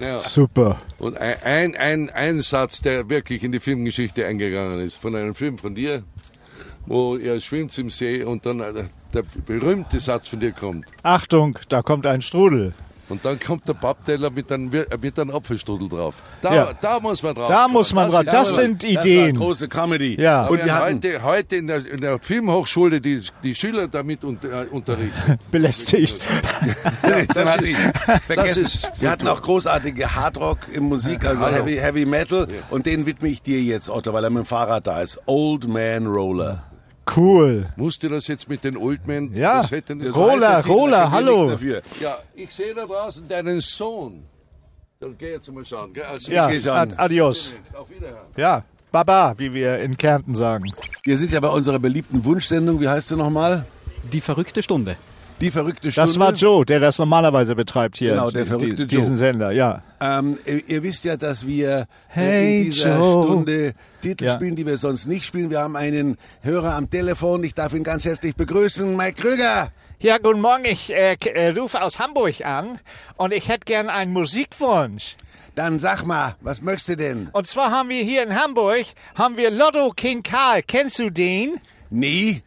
Ja. 0.00 0.18
Super. 0.18 0.78
Und 0.98 1.16
ein, 1.18 1.36
ein, 1.42 1.76
ein, 1.76 2.10
ein 2.10 2.40
Satz, 2.40 2.80
der 2.80 3.08
wirklich 3.08 3.42
in 3.44 3.52
die 3.52 3.60
Filmgeschichte 3.60 4.26
eingegangen 4.26 4.80
ist, 4.80 4.96
von 4.96 5.14
einem 5.14 5.34
Film 5.34 5.58
von 5.58 5.74
dir, 5.74 6.04
wo 6.86 7.16
er 7.16 7.40
schwimmt 7.40 7.76
im 7.78 7.90
See 7.90 8.22
und 8.22 8.46
dann 8.46 8.60
äh, 8.60 8.84
der 9.12 9.24
berühmte 9.46 10.00
Satz 10.00 10.28
von 10.28 10.40
dir 10.40 10.52
kommt. 10.52 10.86
Achtung, 11.02 11.58
da 11.68 11.82
kommt 11.82 12.06
ein 12.06 12.22
Strudel. 12.22 12.74
Und 13.08 13.24
dann 13.24 13.38
kommt 13.38 13.68
der 13.68 13.74
Pappteller 13.74 14.30
mit 14.30 14.50
einem, 14.50 14.72
Wir- 14.72 14.90
äh, 14.90 14.96
mit 15.00 15.18
einem 15.18 15.30
Apfelstrudel 15.30 15.88
drauf. 15.88 16.22
Da, 16.40 16.54
Ja. 16.54 16.72
da 16.80 17.00
muss 17.00 17.22
man 17.22 17.34
drauf. 17.34 17.48
Da 17.48 17.62
kommen. 17.62 17.72
muss 17.74 17.92
man 17.92 18.10
drauf. 18.10 18.22
ist- 18.22 18.32
Das 18.32 18.54
sind 18.54 18.82
Das 18.82 18.94
war 18.94 19.00
Ideen. 19.04 19.36
große 19.36 19.68
Comedy. 19.68 20.20
Ja. 20.20 20.46
Und 20.46 20.64
wir 20.64 20.74
hatten, 20.74 20.94
heute, 20.96 21.22
heute 21.22 21.56
in 21.56 21.66
der, 21.66 21.84
in 21.86 21.98
der 21.98 22.18
Filmhochschule 22.18 23.00
die, 23.00 23.22
die 23.42 23.54
Schüler 23.54 23.88
damit 23.88 24.24
unter, 24.24 24.62
äh, 24.62 24.66
unterrichten. 24.66 25.38
Belästigt. 25.50 26.20
Dann 27.02 27.26
das 27.26 27.56
ist- 27.62 27.76
das 28.06 28.22
vergessen. 28.26 28.64
ist 28.64 28.90
wir 28.98 29.10
hatten 29.10 29.28
auch 29.28 29.42
großartige 29.42 30.14
Hardrock 30.14 30.58
im 30.72 30.84
Musik, 30.84 31.24
also 31.24 31.42
Hallo. 31.44 31.56
Heavy, 31.56 31.76
Heavy 31.76 32.06
Metal. 32.06 32.48
Und 32.70 32.86
den 32.86 33.06
widme 33.06 33.28
ich 33.28 33.42
dir 33.42 33.60
jetzt, 33.62 33.90
Otto, 33.90 34.12
weil 34.12 34.24
er 34.24 34.30
mit 34.30 34.44
dem 34.44 34.46
Fahrrad 34.46 34.86
da 34.86 35.00
ist. 35.02 35.20
Old 35.26 35.68
Man 35.68 36.06
Roller. 36.06 36.62
Cool. 37.16 37.66
Musste 37.76 38.08
das 38.08 38.26
jetzt 38.28 38.48
mit 38.48 38.64
den 38.64 38.76
Oldmen? 38.76 39.34
Ja. 39.34 39.62
Das 39.62 39.70
hätte 39.70 39.94
nicht 39.94 40.12
So 40.14 40.30
heißt 40.30 40.66
können 40.66 40.90
wir 40.90 41.10
hallo. 41.10 41.50
dafür. 41.50 41.82
Ja, 42.00 42.18
ich 42.34 42.50
sehe 42.54 42.74
da 42.74 42.86
draußen 42.86 43.28
deinen 43.28 43.60
Sohn. 43.60 44.24
Dann 45.00 45.16
geh 45.18 45.32
jetzt 45.32 45.52
mal 45.52 45.64
schauen. 45.64 45.92
Gell? 45.92 46.04
Also, 46.04 46.32
Ja, 46.32 46.46
ad 46.46 46.94
adios. 46.96 47.52
Auf 47.78 47.90
Wiederhören. 47.90 48.26
Ja, 48.36 48.64
Baba, 48.90 49.34
wie 49.36 49.52
wir 49.52 49.80
in 49.80 49.96
Kärnten 49.96 50.34
sagen. 50.34 50.64
Wir 51.02 51.18
sind 51.18 51.32
ja 51.32 51.40
bei 51.40 51.48
unserer 51.48 51.78
beliebten 51.78 52.24
Wunschsendung. 52.24 52.80
Wie 52.80 52.88
heißt 52.88 53.08
sie 53.08 53.16
nochmal? 53.16 53.66
Die 54.12 54.20
verrückte 54.20 54.62
Stunde. 54.62 54.96
Die 55.40 55.50
verrückte 55.50 55.90
Stunde. 55.90 56.08
Das 56.10 56.18
war 56.18 56.32
Joe, 56.32 56.64
der 56.64 56.78
das 56.80 56.98
normalerweise 56.98 57.54
betreibt 57.56 57.96
hier. 57.98 58.12
Genau, 58.12 58.30
der 58.30 58.46
verrückte 58.46 58.86
die, 58.86 58.96
Diesen 58.96 59.10
Joe. 59.14 59.18
Sender, 59.18 59.50
ja. 59.50 59.82
Ähm, 60.06 60.38
ihr, 60.44 60.68
ihr 60.68 60.82
wisst 60.82 61.04
ja, 61.04 61.16
dass 61.16 61.46
wir 61.46 61.78
äh, 61.80 61.84
Hey, 62.08 62.58
in 62.58 62.64
dieser 62.66 62.98
Joe. 62.98 63.22
Stunde 63.24 63.72
Titel 64.02 64.24
Ja. 64.26 64.34
spielen, 64.34 64.54
die 64.54 64.66
wir 64.66 64.76
sonst 64.76 65.06
nicht 65.06 65.24
spielen. 65.24 65.48
Wir 65.50 65.60
haben 65.60 65.76
einen 65.76 66.18
Hörer 66.42 66.74
am 66.74 66.90
Telefon. 66.90 67.42
Ich 67.42 67.54
darf 67.54 67.72
ihn 67.72 67.84
ganz 67.84 68.04
herzlich 68.04 68.36
begrüßen. 68.36 68.94
Mike 68.96 69.22
Krüger. 69.22 69.70
Ja, 70.00 70.18
guten 70.18 70.42
Morgen. 70.42 70.66
Ich 70.66 70.92
äh, 70.92 71.14
äh, 71.14 71.48
rufe 71.58 71.80
aus 71.82 71.98
Hamburg 71.98 72.44
an 72.44 72.78
und 73.16 73.32
ich 73.32 73.48
hätte 73.48 73.64
gern 73.64 73.88
einen 73.88 74.12
Musikwunsch. 74.12 75.16
Dann 75.54 75.78
sag 75.78 76.04
mal, 76.04 76.34
was 76.42 76.60
möchtest 76.60 76.88
du 76.90 76.96
denn? 76.96 77.28
Und 77.32 77.46
zwar 77.46 77.70
haben 77.70 77.88
wir 77.88 78.02
hier 78.02 78.24
in 78.24 78.34
Hamburg, 78.34 78.84
haben 79.14 79.36
wir 79.38 79.50
Lotto 79.50 79.90
King 79.92 80.22
Karl. 80.22 80.62
Kennst 80.62 80.98
du 80.98 81.08
den? 81.10 81.60
Nie? 81.90 82.42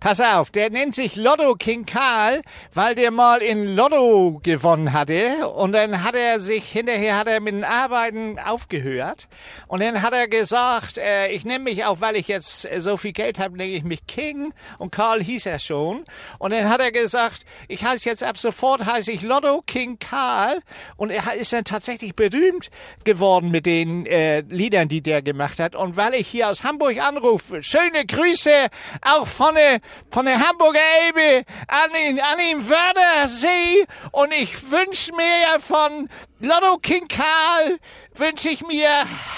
Pass 0.00 0.18
auf, 0.18 0.50
der 0.50 0.70
nennt 0.70 0.94
sich 0.94 1.16
Lotto 1.16 1.56
King 1.56 1.84
Karl, 1.84 2.40
weil 2.72 2.94
der 2.94 3.10
mal 3.10 3.42
in 3.42 3.76
Lotto 3.76 4.40
gewonnen 4.42 4.94
hatte. 4.94 5.46
Und 5.48 5.72
dann 5.72 6.02
hat 6.02 6.14
er 6.14 6.40
sich 6.40 6.64
hinterher 6.64 7.18
hat 7.18 7.28
er 7.28 7.40
mit 7.40 7.52
den 7.52 7.64
Arbeiten 7.64 8.38
aufgehört. 8.38 9.28
Und 9.66 9.82
dann 9.82 10.00
hat 10.00 10.14
er 10.14 10.26
gesagt, 10.26 10.96
äh, 10.96 11.28
ich 11.28 11.44
nenne 11.44 11.64
mich 11.64 11.84
auch, 11.84 12.00
weil 12.00 12.16
ich 12.16 12.28
jetzt 12.28 12.66
so 12.78 12.96
viel 12.96 13.12
Geld 13.12 13.38
habe, 13.38 13.58
nenne 13.58 13.72
ich 13.72 13.84
mich 13.84 14.06
King. 14.06 14.54
Und 14.78 14.90
Karl 14.90 15.22
hieß 15.22 15.44
er 15.44 15.58
schon. 15.58 16.06
Und 16.38 16.54
dann 16.54 16.70
hat 16.70 16.80
er 16.80 16.92
gesagt, 16.92 17.44
ich 17.68 17.84
heiße 17.84 18.08
jetzt 18.08 18.22
ab 18.22 18.38
sofort 18.38 18.86
heiße 18.86 19.12
ich 19.12 19.20
Lotto 19.20 19.60
King 19.66 19.98
Karl. 19.98 20.60
Und 20.96 21.10
er 21.10 21.34
ist 21.34 21.52
dann 21.52 21.64
tatsächlich 21.64 22.16
berühmt 22.16 22.70
geworden 23.04 23.50
mit 23.50 23.66
den 23.66 24.06
äh, 24.06 24.40
Liedern, 24.48 24.88
die 24.88 25.02
der 25.02 25.20
gemacht 25.20 25.58
hat. 25.58 25.74
Und 25.74 25.98
weil 25.98 26.14
ich 26.14 26.26
hier 26.26 26.48
aus 26.48 26.64
Hamburg 26.64 26.98
anrufe, 26.98 27.62
schöne 27.62 28.06
Grüße 28.06 28.68
auch 29.02 29.26
von 29.26 29.54
der 29.54 29.80
von 30.10 30.26
der 30.26 30.46
Hamburger 30.46 30.80
Elbe 31.06 31.44
an 31.68 31.90
den, 31.92 32.20
an 32.20 32.38
den 32.38 32.68
Wörthersee 32.68 33.86
und 34.12 34.32
ich 34.32 34.70
wünsche 34.70 35.12
mir 35.14 35.60
von 35.60 36.08
Lotto 36.40 36.78
King 36.78 37.06
Karl, 37.08 37.78
wünsche 38.14 38.48
ich 38.48 38.66
mir 38.66 38.88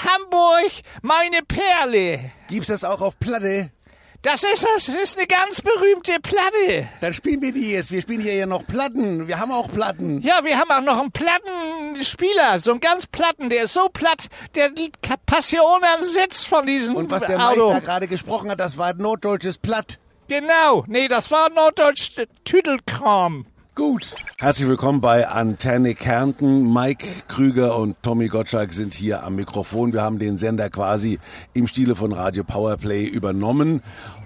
Hamburg, 0.05 0.71
meine 1.03 1.43
Perle. 1.47 2.33
Gibt's 2.49 2.69
das 2.69 2.85
auch 2.85 3.01
auf 3.01 3.19
Platte? 3.19 3.71
Das 4.23 4.45
ist 4.45 4.63
das, 4.63 4.87
das 4.87 4.95
ist 4.95 5.19
eine 5.19 5.27
ganz 5.27 5.61
berühmte 5.61 6.21
Platte. 6.21 6.89
Dann 7.01 7.13
spielen 7.13 7.43
wir 7.43 7.53
die 7.53 7.73
jetzt. 7.73 7.91
Wir 7.91 8.03
spielen 8.03 8.21
hier 8.21 8.37
ja 8.37 8.47
noch 8.47 8.65
Platten. 8.65 9.27
Wir 9.27 9.41
haben 9.41 9.51
auch 9.51 9.69
Platten. 9.69 10.21
Ja, 10.23 10.45
wir 10.45 10.57
haben 10.61 10.71
auch 10.71 10.81
noch 10.81 11.01
einen 11.01 11.11
Plattenspieler, 11.11 12.61
so 12.61 12.71
einen 12.71 12.79
ganz 12.81 13.09
platten, 13.09 13.51
der 13.51 13.65
ist 13.65 13.73
so 13.73 13.89
platt, 13.89 14.29
der 14.55 14.71
die 14.71 14.93
Passion 15.27 15.81
am 15.97 16.03
Sitz 16.03 16.45
von 16.45 16.67
diesem 16.67 16.95
Und 16.95 17.11
was 17.11 17.25
der 17.25 17.37
Mike 17.37 17.51
Auto. 17.51 17.73
da 17.73 17.81
gerade 17.81 18.07
gesprochen 18.07 18.49
hat, 18.49 18.61
das 18.61 18.79
war 18.79 18.95
norddeutsches 18.95 19.59
Platt. 19.59 19.99
Genau, 20.29 20.85
nee, 20.87 21.09
das 21.09 21.31
war 21.31 21.51
Norddeutsch 21.51 22.13
Tüdelkram. 22.45 23.47
Gut. 23.75 24.15
Herzlich 24.39 24.69
willkommen 24.69 25.01
bei 25.01 25.27
Antenne 25.29 25.95
Kärnten. 25.95 26.71
Mike 26.73 27.07
Krüger 27.27 27.79
und 27.79 27.97
Tommy 28.03 28.29
Gottschalk 28.29 28.75
sind 28.75 28.93
hier 28.93 29.25
am 29.25 29.35
Mikrofon. 29.35 29.95
Wir 29.95 30.03
haben 30.03 30.19
den 30.19 30.37
Sender 30.37 30.69
quasi 30.69 31.19
im 31.55 31.67
Stile 31.67 31.95
von 31.95 32.13
Radio 32.13 32.45
Powerplay 32.45 33.07
übernommen. 33.07 33.83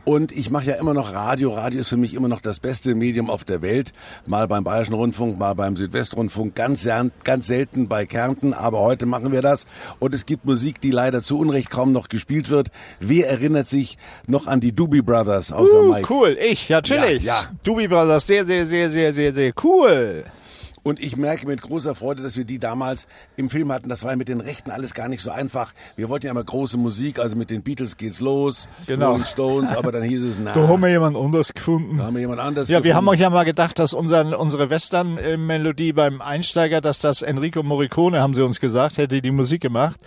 Und 0.08 0.30
ich 0.30 0.50
mache 0.50 0.66
ja 0.66 0.74
immer 0.76 0.94
noch 0.94 1.12
Radio. 1.12 1.52
Radio 1.52 1.80
ist 1.80 1.88
für 1.88 1.96
mich 1.96 2.14
immer 2.14 2.28
noch 2.28 2.40
das 2.40 2.60
beste 2.60 2.94
Medium 2.94 3.28
auf 3.28 3.42
der 3.42 3.60
Welt. 3.60 3.92
Mal 4.24 4.46
beim 4.46 4.62
Bayerischen 4.62 4.94
Rundfunk, 4.94 5.36
mal 5.36 5.54
beim 5.54 5.76
Südwestrundfunk, 5.76 6.54
ganz, 6.54 6.88
ganz 7.24 7.46
selten 7.48 7.88
bei 7.88 8.06
Kärnten. 8.06 8.54
Aber 8.54 8.78
heute 8.78 9.04
machen 9.04 9.32
wir 9.32 9.42
das. 9.42 9.66
Und 9.98 10.14
es 10.14 10.24
gibt 10.24 10.44
Musik, 10.44 10.80
die 10.80 10.92
leider 10.92 11.22
zu 11.22 11.36
Unrecht 11.40 11.70
kaum 11.70 11.90
noch 11.90 12.08
gespielt 12.08 12.50
wird. 12.50 12.68
Wer 13.00 13.28
erinnert 13.28 13.66
sich 13.68 13.98
noch 14.28 14.46
an 14.46 14.60
die 14.60 14.70
Doobie 14.70 15.02
Brothers 15.02 15.50
außer 15.50 15.80
Uh, 15.80 15.92
Mike? 15.94 16.06
cool, 16.08 16.38
ich, 16.40 16.68
natürlich. 16.68 17.24
Ja, 17.24 17.40
ja. 17.40 17.50
Doobie 17.64 17.88
Brothers, 17.88 18.28
sehr, 18.28 18.46
sehr, 18.46 18.64
sehr, 18.64 18.88
sehr, 18.88 19.12
sehr, 19.12 19.34
sehr 19.34 19.52
cool. 19.64 20.22
Und 20.86 21.00
ich 21.00 21.16
merke 21.16 21.48
mit 21.48 21.60
großer 21.62 21.96
Freude, 21.96 22.22
dass 22.22 22.36
wir 22.36 22.44
die 22.44 22.60
damals 22.60 23.08
im 23.36 23.50
Film 23.50 23.72
hatten. 23.72 23.88
Das 23.88 24.04
war 24.04 24.12
ja 24.12 24.16
mit 24.16 24.28
den 24.28 24.40
Rechten 24.40 24.70
alles 24.70 24.94
gar 24.94 25.08
nicht 25.08 25.20
so 25.20 25.32
einfach. 25.32 25.72
Wir 25.96 26.08
wollten 26.08 26.26
ja 26.26 26.30
immer 26.30 26.44
große 26.44 26.78
Musik, 26.78 27.18
also 27.18 27.34
mit 27.34 27.50
den 27.50 27.62
Beatles 27.62 27.96
geht's 27.96 28.20
los, 28.20 28.68
Genau. 28.86 29.10
Rolling 29.10 29.24
Stones, 29.24 29.72
aber 29.76 29.90
dann 29.90 30.04
hieß 30.04 30.22
es, 30.22 30.38
na, 30.42 30.52
Da 30.52 30.68
haben 30.68 30.80
wir 30.80 30.88
jemand 30.88 31.16
anders 31.16 31.52
gefunden. 31.52 31.98
da 31.98 32.04
haben 32.04 32.14
wir 32.14 32.20
jemand 32.20 32.40
anders 32.40 32.68
Ja, 32.68 32.84
wir 32.84 32.94
haben 32.94 33.04
gefunden. 33.04 33.18
euch 33.18 33.20
ja 33.22 33.30
mal 33.30 33.44
gedacht, 33.44 33.78
dass 33.80 33.94
unser, 33.94 34.38
unsere 34.38 34.70
Western-Melodie 34.70 35.92
beim 35.92 36.20
Einsteiger, 36.22 36.80
dass 36.80 37.00
das 37.00 37.22
Enrico 37.22 37.64
Morricone, 37.64 38.20
haben 38.20 38.34
sie 38.34 38.42
uns 38.44 38.60
gesagt, 38.60 38.98
hätte 38.98 39.20
die 39.20 39.30
Musik 39.32 39.62
gemacht. 39.62 40.00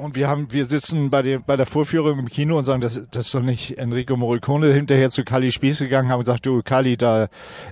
Und 0.00 0.16
wir 0.16 0.28
haben, 0.28 0.52
wir 0.52 0.64
sitzen 0.64 1.10
bei 1.10 1.22
der, 1.22 1.38
bei 1.38 1.56
der 1.56 1.66
Vorführung 1.66 2.18
im 2.18 2.28
Kino 2.28 2.56
und 2.58 2.64
sagen, 2.64 2.80
das, 2.80 3.02
das 3.10 3.26
ist 3.26 3.34
doch 3.34 3.42
nicht 3.42 3.78
Enrico 3.78 4.16
Morricone. 4.16 4.72
Hinterher 4.72 5.10
zu 5.10 5.24
Kali 5.24 5.52
Spieß 5.52 5.80
gegangen, 5.80 6.10
haben 6.10 6.20
gesagt, 6.20 6.46
du 6.46 6.62
Kali, 6.62 6.96
da 6.96 7.28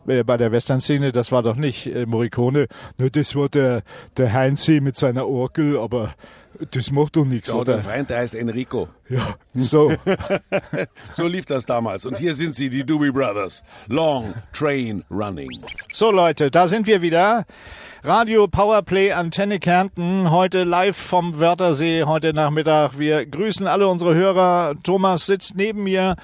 äh, 0.06 0.22
bei 0.24 0.36
der 0.36 0.52
Western-Szene, 0.52 1.12
das 1.12 1.32
war 1.32 1.42
doch 1.42 1.56
nicht 1.56 1.86
äh, 1.86 2.06
Morricone. 2.06 2.68
Ne, 2.98 3.10
das 3.10 3.34
war 3.34 3.48
der, 3.48 3.82
der 4.16 4.32
Heinzi 4.32 4.80
mit 4.80 4.96
seiner 4.96 5.26
Orgel, 5.26 5.78
aber 5.78 6.14
das 6.72 6.90
macht 6.90 7.16
doch 7.16 7.24
nichts, 7.24 7.48
Ja, 7.48 7.54
und 7.54 7.68
ein 7.68 7.74
oder? 7.76 7.82
Freund, 7.84 8.10
der 8.10 8.18
heißt 8.18 8.34
Enrico. 8.34 8.88
Ja, 9.08 9.36
so. 9.54 9.92
So 11.14 11.26
lief 11.26 11.46
das 11.46 11.64
damals. 11.64 12.06
Und 12.06 12.18
hier 12.18 12.34
sind 12.34 12.54
sie, 12.54 12.70
die 12.70 12.84
Doobie 12.84 13.10
Brothers. 13.10 13.62
Long 13.88 14.34
Train 14.52 15.04
Running. 15.10 15.48
So 15.92 16.10
Leute, 16.10 16.50
da 16.50 16.68
sind 16.68 16.86
wir 16.86 17.02
wieder. 17.02 17.44
Radio 18.04 18.46
Powerplay 18.46 19.10
Antenne 19.12 19.58
Kärnten, 19.58 20.30
heute 20.30 20.62
live 20.62 20.96
vom 20.96 21.40
Wörthersee, 21.40 22.04
heute 22.04 22.32
Nachmittag. 22.32 22.98
Wir 22.98 23.26
grüßen 23.26 23.66
alle 23.66 23.88
unsere 23.88 24.14
Hörer. 24.14 24.74
Thomas 24.84 25.26
sitzt 25.26 25.56
neben 25.56 25.82
mir 25.82 26.14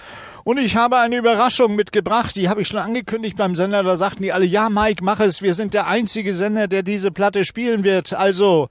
und 0.44 0.58
ich 0.58 0.76
habe 0.76 0.98
eine 0.98 1.16
Überraschung 1.16 1.74
mitgebracht. 1.74 2.36
Die 2.36 2.48
habe 2.48 2.62
ich 2.62 2.68
schon 2.68 2.78
angekündigt 2.78 3.36
beim 3.36 3.56
Sender. 3.56 3.82
Da 3.82 3.96
sagten 3.96 4.22
die 4.22 4.32
alle, 4.32 4.44
ja 4.44 4.68
Mike, 4.70 5.02
mach 5.02 5.18
es. 5.18 5.42
Wir 5.42 5.54
sind 5.54 5.74
der 5.74 5.88
einzige 5.88 6.34
Sender, 6.34 6.68
der 6.68 6.84
diese 6.84 7.10
Platte 7.10 7.44
spielen 7.44 7.82
wird. 7.82 8.12
Also, 8.12 8.68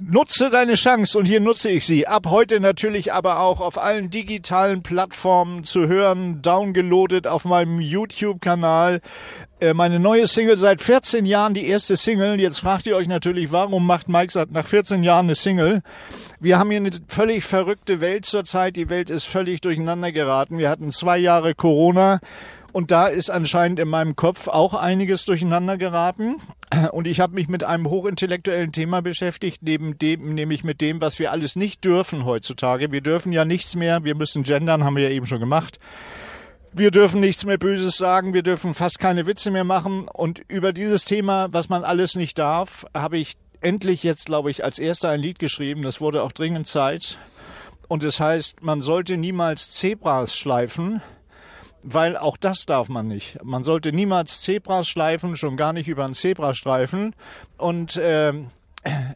Nutze 0.00 0.48
deine 0.50 0.74
Chance 0.74 1.18
und 1.18 1.26
hier 1.26 1.40
nutze 1.40 1.70
ich 1.70 1.84
sie. 1.84 2.06
Ab 2.06 2.26
heute 2.28 2.60
natürlich 2.60 3.12
aber 3.12 3.40
auch 3.40 3.60
auf 3.60 3.78
allen 3.78 4.10
digitalen 4.10 4.82
Plattformen 4.82 5.64
zu 5.64 5.88
hören, 5.88 6.40
downgeloadet 6.40 7.26
auf 7.26 7.44
meinem 7.44 7.80
YouTube-Kanal. 7.80 9.00
Äh, 9.60 9.74
Meine 9.74 9.98
neue 9.98 10.28
Single 10.28 10.56
seit 10.56 10.80
14 10.80 11.26
Jahren, 11.26 11.52
die 11.54 11.66
erste 11.66 11.96
Single. 11.96 12.40
Jetzt 12.40 12.60
fragt 12.60 12.86
ihr 12.86 12.94
euch 12.94 13.08
natürlich, 13.08 13.50
warum 13.50 13.86
macht 13.86 14.08
Mike 14.08 14.46
nach 14.50 14.66
14 14.66 15.02
Jahren 15.02 15.26
eine 15.26 15.34
Single? 15.34 15.82
Wir 16.38 16.60
haben 16.60 16.70
hier 16.70 16.78
eine 16.78 16.92
völlig 17.08 17.42
verrückte 17.42 18.00
Welt 18.00 18.24
zurzeit. 18.24 18.76
Die 18.76 18.88
Welt 18.88 19.10
ist 19.10 19.24
völlig 19.24 19.60
durcheinander 19.60 20.12
geraten. 20.12 20.58
Wir 20.58 20.70
hatten 20.70 20.92
zwei 20.92 21.18
Jahre 21.18 21.56
Corona. 21.56 22.20
Und 22.72 22.90
da 22.90 23.06
ist 23.06 23.30
anscheinend 23.30 23.78
in 23.78 23.88
meinem 23.88 24.14
Kopf 24.14 24.46
auch 24.46 24.74
einiges 24.74 25.24
durcheinander 25.24 25.78
geraten. 25.78 26.36
Und 26.92 27.06
ich 27.06 27.18
habe 27.20 27.34
mich 27.34 27.48
mit 27.48 27.64
einem 27.64 27.88
hochintellektuellen 27.88 28.72
Thema 28.72 29.00
beschäftigt, 29.00 29.62
neben 29.62 29.98
dem, 29.98 30.34
nämlich 30.34 30.64
mit 30.64 30.80
dem, 30.80 31.00
was 31.00 31.18
wir 31.18 31.32
alles 31.32 31.56
nicht 31.56 31.84
dürfen 31.84 32.24
heutzutage. 32.24 32.92
Wir 32.92 33.00
dürfen 33.00 33.32
ja 33.32 33.44
nichts 33.44 33.74
mehr. 33.74 34.04
Wir 34.04 34.14
müssen 34.14 34.42
gendern, 34.42 34.84
haben 34.84 34.96
wir 34.96 35.04
ja 35.04 35.10
eben 35.10 35.26
schon 35.26 35.40
gemacht. 35.40 35.78
Wir 36.72 36.90
dürfen 36.90 37.20
nichts 37.20 37.46
mehr 37.46 37.56
Böses 37.56 37.96
sagen, 37.96 38.34
wir 38.34 38.42
dürfen 38.42 38.74
fast 38.74 38.98
keine 38.98 39.26
Witze 39.26 39.50
mehr 39.50 39.64
machen. 39.64 40.06
Und 40.06 40.42
über 40.48 40.74
dieses 40.74 41.06
Thema, 41.06 41.48
was 41.50 41.70
man 41.70 41.82
alles 41.82 42.14
nicht 42.14 42.38
darf, 42.38 42.84
habe 42.94 43.16
ich 43.16 43.34
endlich 43.62 44.02
jetzt, 44.02 44.26
glaube 44.26 44.50
ich, 44.50 44.64
als 44.64 44.78
erster 44.78 45.08
ein 45.08 45.20
Lied 45.20 45.38
geschrieben. 45.38 45.82
Das 45.82 46.00
wurde 46.00 46.22
auch 46.22 46.32
dringend 46.32 46.66
Zeit. 46.66 47.18
Und 47.88 48.04
es 48.04 48.20
heißt, 48.20 48.62
man 48.62 48.82
sollte 48.82 49.16
niemals 49.16 49.70
Zebras 49.70 50.36
schleifen, 50.36 51.00
weil 51.82 52.16
auch 52.16 52.36
das 52.36 52.66
darf 52.66 52.88
man 52.88 53.08
nicht. 53.08 53.42
Man 53.44 53.62
sollte 53.62 53.92
niemals 53.92 54.40
Zebras 54.42 54.88
schleifen, 54.88 55.36
schon 55.36 55.56
gar 55.56 55.72
nicht 55.72 55.88
über 55.88 56.04
einen 56.04 56.14
Zebrastreifen. 56.14 57.14
Und 57.56 58.00
ähm, 58.02 58.48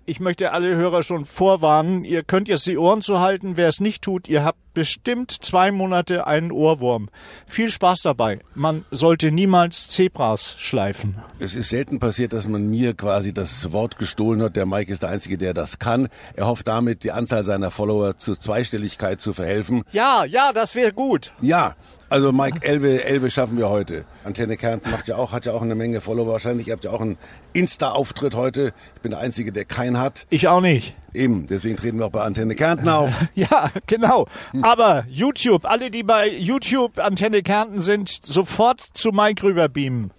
ich 0.06 0.20
möchte 0.20 0.52
alle 0.52 0.74
Hörer 0.74 1.02
schon 1.02 1.24
vorwarnen, 1.24 2.04
ihr 2.04 2.22
könnt 2.22 2.48
jetzt 2.48 2.66
die 2.66 2.78
Ohren 2.78 3.02
zu 3.02 3.20
halten. 3.20 3.56
Wer 3.56 3.68
es 3.68 3.80
nicht 3.80 4.02
tut, 4.02 4.28
ihr 4.28 4.44
habt 4.44 4.58
bestimmt 4.74 5.30
zwei 5.30 5.70
Monate 5.70 6.26
einen 6.26 6.50
Ohrwurm. 6.50 7.10
Viel 7.46 7.70
Spaß 7.70 8.02
dabei. 8.02 8.40
Man 8.54 8.84
sollte 8.90 9.30
niemals 9.30 9.88
Zebras 9.88 10.56
schleifen. 10.58 11.16
Es 11.38 11.54
ist 11.54 11.68
selten 11.68 11.98
passiert, 11.98 12.32
dass 12.32 12.48
man 12.48 12.68
mir 12.68 12.94
quasi 12.94 13.32
das 13.32 13.72
Wort 13.72 13.98
gestohlen 13.98 14.42
hat. 14.42 14.56
Der 14.56 14.66
Mike 14.66 14.90
ist 14.92 15.02
der 15.02 15.10
Einzige, 15.10 15.38
der 15.38 15.54
das 15.54 15.78
kann. 15.78 16.08
Er 16.34 16.46
hofft 16.46 16.68
damit, 16.68 17.04
die 17.04 17.12
Anzahl 17.12 17.44
seiner 17.44 17.70
Follower 17.70 18.16
zur 18.16 18.40
Zweistelligkeit 18.40 19.20
zu 19.20 19.32
verhelfen. 19.32 19.84
Ja, 19.92 20.24
ja, 20.24 20.52
das 20.52 20.74
wäre 20.74 20.92
gut. 20.92 21.32
Ja, 21.40 21.76
also 22.12 22.30
Mike, 22.30 22.58
Elbe, 22.62 23.02
Elbe 23.04 23.30
schaffen 23.30 23.56
wir 23.56 23.68
heute. 23.70 24.04
Antenne 24.24 24.56
Kärnten 24.56 24.90
macht 24.90 25.08
ja 25.08 25.16
auch, 25.16 25.32
hat 25.32 25.46
ja 25.46 25.52
auch 25.52 25.62
eine 25.62 25.74
Menge 25.74 26.00
Follower 26.00 26.26
wahrscheinlich. 26.32 26.68
Ihr 26.68 26.74
habt 26.74 26.84
ja 26.84 26.90
auch 26.90 27.00
einen 27.00 27.16
Insta-Auftritt 27.54 28.34
heute. 28.34 28.72
Ich 28.94 29.00
bin 29.00 29.10
der 29.12 29.20
Einzige, 29.20 29.50
der 29.50 29.64
keinen 29.64 29.98
hat. 29.98 30.26
Ich 30.30 30.46
auch 30.48 30.60
nicht. 30.60 30.94
Eben, 31.14 31.46
deswegen 31.48 31.76
treten 31.76 31.98
wir 31.98 32.06
auch 32.06 32.10
bei 32.10 32.22
Antenne 32.22 32.54
Kärnten 32.54 32.88
auf. 32.88 33.10
Ja, 33.34 33.70
genau. 33.86 34.26
Aber 34.62 35.04
YouTube, 35.08 35.64
alle, 35.64 35.90
die 35.90 36.02
bei 36.02 36.28
YouTube 36.28 36.98
Antenne 36.98 37.42
Kärnten 37.42 37.80
sind, 37.80 38.08
sofort 38.24 38.80
zu 38.94 39.10
Mike 39.10 39.42
rüberbeamen. 39.42 40.10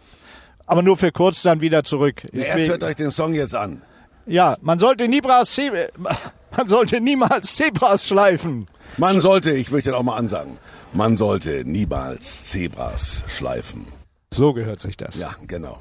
Aber 0.65 0.81
nur 0.81 0.97
für 0.97 1.11
kurz 1.11 1.43
dann 1.43 1.61
wieder 1.61 1.83
zurück. 1.83 2.23
Ich 2.31 2.43
Erst 2.43 2.67
hört 2.69 2.83
euch 2.83 2.95
den 2.95 3.11
Song 3.11 3.33
jetzt 3.33 3.55
an. 3.55 3.81
ja, 4.25 4.57
man 4.61 4.79
sollte 4.79 5.07
niemals, 5.07 5.53
Ze 5.53 5.89
man 6.57 6.67
sollte 6.67 7.01
niemals 7.01 7.55
Zebras 7.55 8.07
schleifen. 8.07 8.67
Man 8.97 9.21
sollte, 9.21 9.51
ich 9.51 9.71
möchte 9.71 9.91
den 9.91 9.97
auch 9.99 10.03
mal 10.03 10.15
ansagen, 10.17 10.57
man 10.93 11.17
sollte 11.17 11.63
niemals 11.65 12.45
Zebras 12.45 13.23
schleifen. 13.27 13.85
So 14.33 14.53
gehört 14.53 14.79
sich 14.79 14.97
das. 14.97 15.19
Ja, 15.19 15.35
genau. 15.47 15.79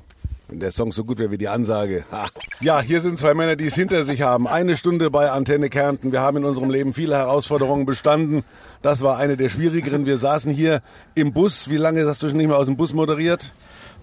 Wenn 0.49 0.61
der 0.61 0.71
Song 0.71 0.92
so 0.92 1.04
gut 1.04 1.19
wäre 1.19 1.31
wie 1.31 1.38
die 1.38 1.49
Ansage. 1.49 2.04
Ha. 2.12 2.26
Ja, 2.61 2.81
hier 2.83 3.00
sind 3.00 3.19
zwei 3.19 3.33
Männer, 3.33 3.57
die 3.57 3.66
es 3.66 3.75
hinter 3.75 4.04
sich 4.04 4.21
haben. 4.21 4.47
Eine 4.47 4.76
Stunde 4.76 5.11
bei 5.11 5.31
Antenne 5.31 5.71
Kärnten. 5.71 6.12
Wir 6.12 6.21
haben 6.21 6.37
in 6.37 6.45
unserem 6.45 6.69
Leben 6.69 6.92
viele 6.92 7.16
Herausforderungen 7.16 7.87
bestanden. 7.87 8.45
Das 8.83 9.00
war 9.00 9.16
eine 9.16 9.38
der 9.38 9.49
schwierigeren. 9.49 10.04
Wir 10.04 10.19
saßen 10.19 10.52
hier 10.52 10.83
im 11.14 11.33
Bus. 11.33 11.71
Wie 11.71 11.78
lange 11.78 12.07
hast 12.07 12.23
du 12.23 12.28
schon 12.28 12.37
nicht 12.37 12.49
mehr 12.49 12.59
aus 12.59 12.66
dem 12.66 12.76
Bus 12.76 12.92
moderiert? 12.92 13.54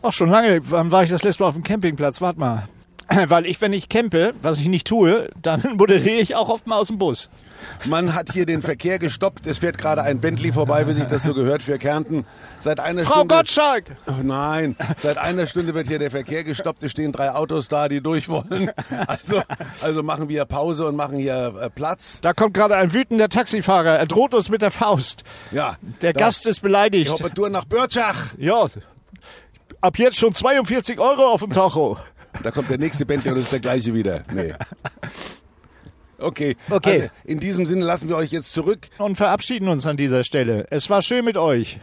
Ach, 0.02 0.12
schon 0.12 0.30
lange. 0.30 0.60
Wann 0.72 0.92
war 0.92 1.04
ich 1.04 1.12
das 1.12 1.24
letzte 1.24 1.44
Mal 1.44 1.50
auf 1.50 1.56
dem 1.56 1.64
Campingplatz? 1.64 2.20
Warte 2.22 2.40
mal. 2.40 2.68
Weil 3.28 3.46
ich, 3.46 3.60
wenn 3.62 3.74
ich 3.74 3.90
campe, 3.90 4.34
was 4.42 4.60
ich 4.60 4.68
nicht 4.68 4.88
tue, 4.88 5.30
dann 5.42 5.62
moderiere 5.78 6.20
ich 6.20 6.36
auch 6.36 6.50
oft 6.50 6.68
mal 6.68 6.78
aus 6.78 6.88
dem 6.88 6.98
Bus. 6.98 7.30
Man 7.86 8.14
hat 8.14 8.32
hier 8.32 8.46
den 8.46 8.62
Verkehr 8.62 9.00
gestoppt. 9.00 9.48
Es 9.48 9.58
fährt 9.58 9.78
gerade 9.78 10.04
ein 10.04 10.20
Bentley 10.20 10.54
vorbei, 10.54 10.88
wie 10.88 10.94
sich 10.94 11.06
das 11.06 11.24
so 11.24 11.34
gehört 11.34 11.64
für 11.64 11.78
Kärnten. 11.78 12.26
Seit 12.60 12.80
einer 12.80 13.04
Frau 13.04 13.16
Stunde. 13.16 13.36
Gottschalk! 13.36 13.86
Oh 14.08 14.22
nein, 14.24 14.76
seit 14.98 15.18
einer 15.18 15.48
Stunde 15.48 15.74
wird 15.74 15.88
hier 15.88 16.00
der 16.00 16.12
Verkehr 16.12 16.44
gestoppt. 16.44 16.84
Es 16.84 16.92
stehen 16.92 17.12
drei 17.12 17.32
Autos 17.32 17.68
da, 17.68 17.88
die 17.90 18.02
durch 18.02 18.30
wollen. 18.30 18.72
Also, 19.08 19.42
also 19.82 20.04
machen 20.04 20.30
wir 20.30 20.46
Pause 20.46 20.86
und 20.88 20.96
machen 20.96 21.18
hier 21.18 21.54
äh, 21.62 21.70
Platz. 21.70 22.22
Da 22.22 22.34
kommt 22.34 22.54
gerade 22.54 22.76
ein 22.76 22.94
wütender 22.94 23.30
Taxifahrer. 23.30 23.98
Er 23.98 24.06
droht 24.06 24.34
uns 24.34 24.50
mit 24.50 24.62
der 24.62 24.72
Faust. 24.72 25.24
Ja. 25.52 25.78
Der 26.02 26.14
Gast 26.14 26.46
ist 26.46 26.58
Die 26.58 26.62
beleidigt. 26.64 27.12
Hoppetour 27.12 27.50
nach 27.50 27.66
Börtschach. 27.66 28.34
Ja. 28.38 28.68
Ab 29.82 29.98
jetzt 29.98 30.18
schon 30.18 30.34
42 30.34 31.00
Euro 31.00 31.28
auf 31.30 31.42
dem 31.42 31.52
Tacho. 31.52 31.98
Da 32.44 32.52
kommt 32.52 32.70
der 32.70 32.78
nächste 32.78 33.06
Bentley 33.06 33.32
und 33.32 33.38
das 33.38 33.46
ist 33.46 33.54
der 33.54 33.60
gleiche 33.60 33.94
wieder. 33.94 34.24
Nee. 34.34 34.54
Okay. 36.18 36.56
Okay. 36.70 37.02
Also 37.02 37.12
in 37.26 37.40
diesem 37.40 37.66
Sinne 37.66 37.86
lassen 37.86 38.10
wir 38.10 38.16
euch 38.16 38.32
jetzt 38.32 38.54
zurück. 38.54 38.90
Und 38.98 39.16
verabschieden 39.16 39.68
uns 39.68 39.86
an 39.86 39.98
dieser 39.98 40.24
Stelle. 40.24 40.68
Es 40.70 40.90
war 40.90 41.02
schön 41.02 41.26
mit 41.26 41.38
euch. 41.38 41.80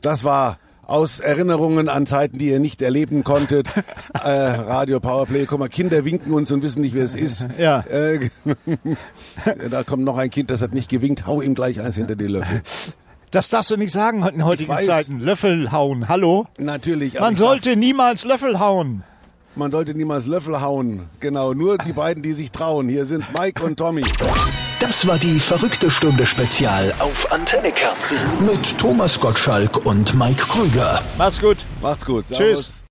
Das 0.00 0.24
war 0.24 0.58
aus 0.86 1.20
Erinnerungen 1.20 1.88
an 1.88 2.06
Zeiten, 2.06 2.38
die 2.38 2.48
ihr 2.48 2.60
nicht 2.60 2.82
erleben 2.82 3.24
konntet. 3.24 3.68
äh, 4.22 4.28
Radio 4.28 5.00
Powerplay. 5.00 5.46
Guck 5.46 5.58
mal, 5.58 5.68
Kinder 5.68 6.04
winken 6.04 6.32
uns 6.32 6.50
und 6.52 6.62
wissen 6.62 6.82
nicht, 6.82 6.94
wer 6.94 7.04
es 7.04 7.14
ist. 7.14 7.46
Ja. 7.58 7.80
Äh, 7.80 8.30
da 9.70 9.82
kommt 9.82 10.04
noch 10.04 10.18
ein 10.18 10.30
Kind, 10.30 10.50
das 10.50 10.62
hat 10.62 10.74
nicht 10.74 10.90
gewinkt. 10.90 11.26
Hau 11.26 11.40
ihm 11.40 11.54
gleich 11.54 11.80
eins 11.80 11.96
hinter 11.96 12.16
die 12.16 12.26
Löffel. 12.26 12.62
Das 13.30 13.48
darfst 13.48 13.70
du 13.70 13.76
nicht 13.76 13.92
sagen 13.92 14.24
in 14.26 14.44
heutigen. 14.44 14.78
Zeiten. 14.78 15.18
Löffel 15.18 15.72
hauen. 15.72 16.08
Hallo? 16.08 16.46
Natürlich. 16.58 17.18
Man 17.18 17.34
sollte 17.34 17.74
niemals 17.74 18.24
Löffel 18.24 18.60
hauen. 18.60 19.02
Man 19.56 19.70
sollte 19.70 19.94
niemals 19.94 20.26
Löffel 20.26 20.60
hauen. 20.60 21.08
Genau, 21.20 21.54
nur 21.54 21.78
die 21.78 21.92
beiden, 21.92 22.22
die 22.22 22.34
sich 22.34 22.50
trauen. 22.50 22.88
Hier 22.88 23.04
sind 23.04 23.24
Mike 23.38 23.62
und 23.62 23.76
Tommy. 23.76 24.02
Das 24.80 25.06
war 25.06 25.16
die 25.16 25.38
verrückte 25.38 25.90
Stunde 25.90 26.26
Spezial 26.26 26.92
auf 26.98 27.30
Antenne 27.32 27.70
Kärnten 27.70 28.44
mit 28.44 28.76
Thomas 28.78 29.18
Gottschalk 29.20 29.86
und 29.86 30.14
Mike 30.14 30.44
Krüger. 30.46 31.00
Mach's 31.16 31.40
gut. 31.40 31.58
Macht's 31.80 32.04
gut. 32.04 32.24
Tschüss. 32.26 32.36
Servus. 32.36 32.82